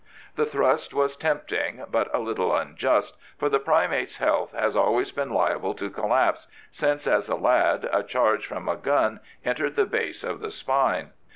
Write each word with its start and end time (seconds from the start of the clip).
The 0.35 0.47
thrust 0.47 0.95
was 0.95 1.15
tempting, 1.15 1.83
but 1.91 2.09
a 2.11 2.17
little 2.17 2.55
unjust, 2.55 3.17
for 3.37 3.49
the 3.49 3.59
Primate's 3.59 4.17
health 4.17 4.51
has 4.51 4.75
always 4.75 5.11
been 5.11 5.29
liable 5.29 5.75
to 5.75 5.91
collapse 5.91 6.47
since, 6.71 7.05
as 7.05 7.29
a 7.29 7.35
lad, 7.35 7.87
a 7.93 8.01
charge 8.01 8.47
from 8.47 8.67
a 8.67 8.77
gun 8.77 9.19
entered 9.45 9.75
the 9.75 9.85
base 9.85 10.23
of 10.23 10.39
the 10.39 10.49
spine. 10.49 11.11